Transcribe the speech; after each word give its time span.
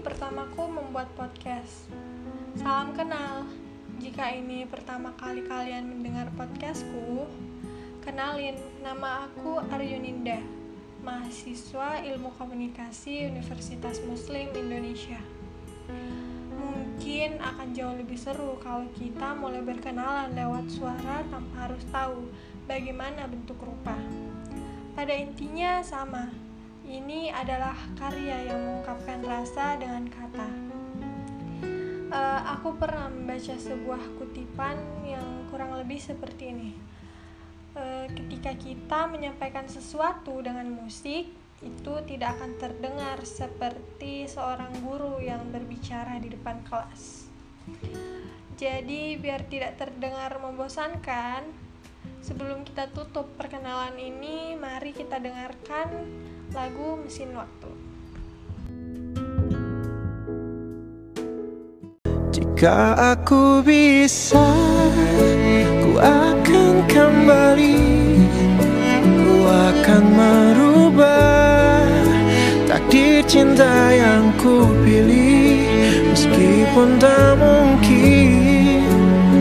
pertamaku 0.00 0.64
membuat 0.64 1.12
podcast. 1.12 1.84
Salam 2.56 2.96
kenal. 2.96 3.44
Jika 4.00 4.32
ini 4.32 4.64
pertama 4.64 5.12
kali 5.12 5.44
kalian 5.44 5.92
mendengar 5.92 6.32
podcastku, 6.40 7.28
kenalin 8.00 8.56
nama 8.80 9.28
aku 9.28 9.60
Aryuninda, 9.68 10.40
mahasiswa 11.04 12.00
Ilmu 12.00 12.32
Komunikasi 12.40 13.28
Universitas 13.28 14.00
Muslim 14.08 14.48
Indonesia. 14.56 15.20
Mungkin 16.56 17.36
akan 17.36 17.68
jauh 17.76 17.92
lebih 17.92 18.16
seru 18.16 18.56
kalau 18.64 18.88
kita 18.96 19.36
mulai 19.36 19.60
berkenalan 19.60 20.32
lewat 20.32 20.64
suara 20.72 21.20
tanpa 21.28 21.68
harus 21.68 21.84
tahu 21.92 22.24
bagaimana 22.64 23.28
bentuk 23.28 23.60
rupa. 23.60 24.00
Pada 24.96 25.12
intinya 25.12 25.84
sama, 25.84 26.32
ini 26.90 27.30
adalah 27.30 27.78
karya 27.94 28.50
yang 28.50 28.58
mengungkapkan 28.58 29.22
rasa 29.22 29.78
dengan 29.78 30.10
kata. 30.10 30.48
Uh, 32.10 32.40
aku 32.58 32.74
pernah 32.74 33.06
membaca 33.06 33.54
sebuah 33.54 34.02
kutipan 34.18 34.74
yang 35.06 35.46
kurang 35.46 35.78
lebih 35.78 36.02
seperti 36.02 36.50
ini. 36.50 36.70
Uh, 37.78 38.10
ketika 38.10 38.50
kita 38.58 39.06
menyampaikan 39.06 39.70
sesuatu 39.70 40.42
dengan 40.42 40.66
musik, 40.66 41.30
itu 41.62 41.94
tidak 42.10 42.34
akan 42.40 42.58
terdengar 42.58 43.22
seperti 43.22 44.26
seorang 44.26 44.74
guru 44.82 45.22
yang 45.22 45.46
berbicara 45.54 46.18
di 46.18 46.34
depan 46.34 46.66
kelas. 46.66 47.30
Jadi, 48.58 49.14
biar 49.14 49.46
tidak 49.46 49.78
terdengar 49.78 50.42
membosankan, 50.42 51.69
sebelum 52.30 52.62
kita 52.62 52.86
tutup 52.94 53.26
perkenalan 53.34 53.98
ini, 53.98 54.54
mari 54.54 54.94
kita 54.94 55.18
dengarkan 55.18 56.06
lagu 56.54 56.94
Mesin 57.02 57.34
Waktu. 57.34 57.70
Jika 62.30 62.94
aku 63.18 63.66
bisa, 63.66 64.46
ku 65.82 65.98
akan 65.98 66.86
kembali, 66.86 67.82
ku 68.94 69.34
akan 69.50 70.02
merubah 70.14 71.82
takdir 72.70 73.26
cinta 73.26 73.90
yang 73.90 74.30
ku 74.38 74.70
pilih, 74.86 75.66
meskipun 76.14 76.94
tak 77.02 77.34
mungkin, 77.42 78.86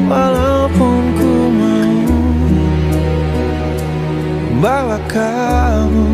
walaupun 0.09 0.48
bawa 4.61 4.99
kamu 5.07 6.05